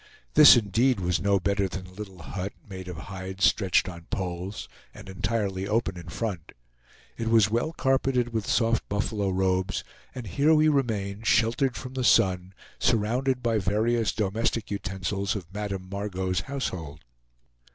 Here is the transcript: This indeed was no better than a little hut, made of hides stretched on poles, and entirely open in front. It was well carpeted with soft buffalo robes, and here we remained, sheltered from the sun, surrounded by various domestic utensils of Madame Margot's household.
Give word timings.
This 0.33 0.57
indeed 0.57 0.99
was 0.99 1.21
no 1.21 1.39
better 1.39 1.67
than 1.67 1.85
a 1.85 1.91
little 1.91 2.23
hut, 2.23 2.53
made 2.67 2.87
of 2.87 2.97
hides 2.97 3.43
stretched 3.45 3.87
on 3.87 4.07
poles, 4.09 4.67
and 4.95 5.07
entirely 5.07 5.67
open 5.67 5.95
in 5.95 6.07
front. 6.09 6.53
It 7.17 7.27
was 7.27 7.51
well 7.51 7.71
carpeted 7.71 8.33
with 8.33 8.47
soft 8.49 8.89
buffalo 8.89 9.29
robes, 9.29 9.83
and 10.15 10.25
here 10.25 10.55
we 10.55 10.69
remained, 10.69 11.27
sheltered 11.27 11.75
from 11.75 11.93
the 11.93 12.03
sun, 12.03 12.55
surrounded 12.79 13.43
by 13.43 13.59
various 13.59 14.11
domestic 14.11 14.71
utensils 14.71 15.35
of 15.35 15.53
Madame 15.53 15.87
Margot's 15.87 16.39
household. 16.41 17.01